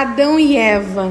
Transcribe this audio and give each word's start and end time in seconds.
Adão 0.00 0.40
e 0.40 0.56
Eva. 0.56 1.10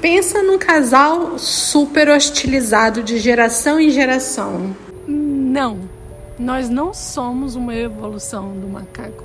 Pensa 0.00 0.42
num 0.42 0.56
casal 0.56 1.38
super 1.38 2.08
hostilizado 2.08 3.02
de 3.02 3.18
geração 3.18 3.78
em 3.78 3.90
geração. 3.90 4.74
Não, 5.06 5.80
nós 6.38 6.70
não 6.70 6.94
somos 6.94 7.56
uma 7.56 7.74
evolução 7.74 8.58
do 8.58 8.66
macaco. 8.66 9.22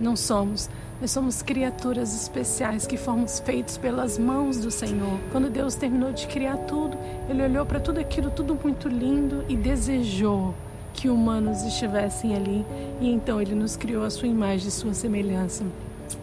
Não 0.00 0.16
somos. 0.16 0.70
Nós 0.98 1.10
somos 1.10 1.42
criaturas 1.42 2.14
especiais 2.14 2.86
que 2.86 2.96
fomos 2.96 3.38
feitos 3.38 3.76
pelas 3.76 4.18
mãos 4.18 4.56
do 4.56 4.70
Senhor. 4.70 5.20
Quando 5.30 5.50
Deus 5.50 5.74
terminou 5.74 6.10
de 6.10 6.26
criar 6.26 6.56
tudo, 6.56 6.96
Ele 7.28 7.42
olhou 7.42 7.66
para 7.66 7.80
tudo 7.80 8.00
aquilo, 8.00 8.30
tudo 8.30 8.58
muito 8.64 8.88
lindo 8.88 9.44
e 9.46 9.54
desejou 9.54 10.54
que 10.96 11.08
humanos 11.08 11.62
estivessem 11.62 12.34
ali. 12.34 12.64
E 13.00 13.10
então 13.10 13.40
Ele 13.40 13.54
nos 13.54 13.76
criou 13.76 14.04
a 14.04 14.10
sua 14.10 14.26
imagem 14.26 14.68
e 14.68 14.70
sua 14.70 14.94
semelhança. 14.94 15.64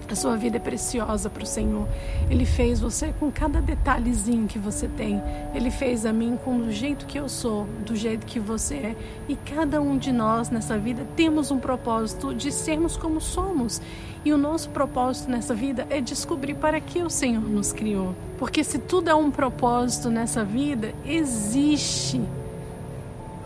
A 0.10 0.16
sua 0.16 0.36
vida 0.36 0.58
é 0.58 0.60
preciosa 0.60 1.30
para 1.30 1.44
o 1.44 1.46
Senhor. 1.46 1.88
Ele 2.30 2.46
fez 2.46 2.80
você 2.80 3.14
com 3.20 3.32
cada 3.32 3.62
detalhezinho 3.62 4.48
que 4.48 4.60
você 4.60 4.88
tem. 4.88 5.22
Ele 5.54 5.72
fez 5.72 6.06
a 6.06 6.14
mim 6.14 6.38
com 6.44 6.58
o 6.58 6.72
jeito 6.72 7.06
que 7.06 7.18
eu 7.18 7.30
sou, 7.30 7.66
do 7.86 7.96
jeito 7.96 8.26
que 8.26 8.40
você 8.40 8.76
é. 8.76 8.96
E 9.28 9.36
cada 9.36 9.82
um 9.82 9.98
de 9.98 10.12
nós 10.12 10.50
nessa 10.50 10.78
vida 10.78 11.06
temos 11.16 11.52
um 11.52 11.60
propósito 11.60 12.34
de 12.34 12.52
sermos 12.52 12.98
como 12.98 13.22
somos. 13.22 13.82
E 14.26 14.32
o 14.32 14.38
nosso 14.38 14.70
propósito 14.70 15.30
nessa 15.30 15.54
vida 15.54 15.86
é 15.90 16.00
descobrir 16.00 16.56
para 16.56 16.80
que 16.80 17.02
o 17.02 17.10
Senhor 17.10 17.44
nos 17.44 17.74
criou. 17.74 18.14
Porque 18.38 18.64
se 18.64 18.80
tudo 18.80 19.10
é 19.10 19.16
um 19.16 19.32
propósito 19.32 20.10
nessa 20.10 20.44
vida, 20.44 20.94
existe 21.06 22.22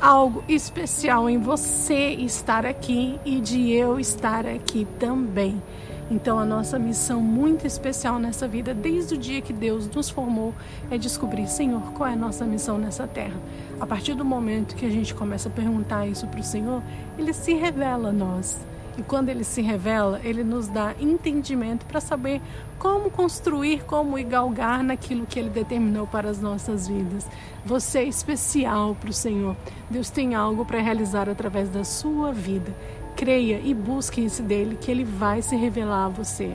algo 0.02 0.44
especial 0.48 1.30
em 1.30 1.38
você 1.38 2.12
estar 2.12 2.66
aqui 2.66 3.20
e 3.26 3.40
de 3.40 3.72
eu 3.72 4.00
estar 4.00 4.46
aqui 4.46 4.88
também. 5.00 5.62
Então, 6.10 6.40
a 6.40 6.46
nossa 6.46 6.80
missão 6.80 7.20
muito 7.20 7.68
especial 7.68 8.18
nessa 8.18 8.48
vida, 8.48 8.74
desde 8.74 9.16
o 9.16 9.18
dia 9.18 9.42
que 9.42 9.52
Deus 9.52 9.90
nos 9.90 10.10
formou, 10.10 10.54
é 10.90 10.98
descobrir, 10.98 11.48
Senhor, 11.48 11.82
qual 11.94 12.10
é 12.10 12.14
a 12.14 12.16
nossa 12.16 12.46
missão 12.46 12.78
nessa 12.78 13.06
terra. 13.06 13.36
A 13.80 13.86
partir 13.86 14.14
do 14.14 14.24
momento 14.24 14.76
que 14.76 14.86
a 14.86 14.90
gente 14.90 15.14
começa 15.14 15.50
a 15.50 15.52
perguntar 15.52 16.08
isso 16.08 16.26
para 16.28 16.40
o 16.40 16.44
Senhor, 16.44 16.82
ele 17.18 17.34
se 17.34 17.54
revela 17.54 18.10
a 18.10 18.14
nós. 18.14 18.58
E 18.98 19.04
quando 19.04 19.30
ele 19.30 19.44
se 19.44 19.62
revela, 19.62 20.20
ele 20.24 20.44
nos 20.44 20.68
dá 20.68 20.96
entendimento 21.00 21.86
para 21.86 22.02
saber 22.02 22.42
como 22.80 23.12
construir, 23.12 23.84
como 23.86 24.22
galgar 24.24 24.84
naquilo 24.84 25.26
que 25.26 25.40
ele 25.40 25.50
determinou 25.50 26.08
para 26.08 26.30
as 26.30 26.42
nossas 26.42 26.88
vidas. 26.88 27.28
Você 27.66 28.00
é 28.00 28.04
especial 28.04 28.96
para 29.00 29.10
o 29.10 29.14
Senhor. 29.14 29.56
Deus 29.90 30.10
tem 30.10 30.34
algo 30.34 30.66
para 30.66 30.80
realizar 30.80 31.30
através 31.30 31.70
da 31.70 31.84
sua 31.84 32.32
vida 32.32 32.74
creia 33.18 33.60
e 33.64 33.74
busque 33.74 34.24
esse 34.24 34.44
dele, 34.44 34.78
que 34.80 34.92
ele 34.92 35.04
vai 35.04 35.42
se 35.42 35.56
revelar 35.56 36.06
a 36.06 36.10
você. 36.10 36.54